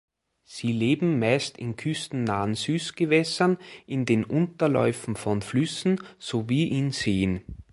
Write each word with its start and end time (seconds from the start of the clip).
Sie 0.45 0.71
leben 0.71 1.19
meist 1.19 1.59
in 1.59 1.75
küstennahen 1.75 2.55
Süßgewässern, 2.55 3.59
in 3.85 4.05
den 4.07 4.23
Unterläufen 4.23 5.15
von 5.15 5.43
Flüssen 5.43 6.01
sowie 6.17 6.69
in 6.69 6.89
Seen. 6.91 7.43